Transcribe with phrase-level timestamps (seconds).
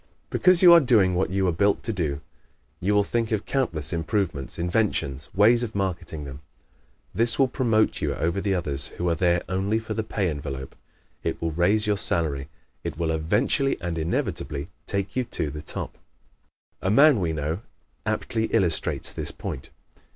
[0.31, 2.21] Because you are doing what you were built to do,
[2.79, 6.41] you will think of countless improvements, inventions, ways of marketing them.
[7.13, 10.75] This will promote you over the others who are there only for the pay envelope;
[11.23, 12.49] it will raise your salary;
[12.83, 15.99] it will eventually and inevitably take you to the top.
[16.81, 17.61] A man we know
[18.03, 19.69] aptly illustrates this point.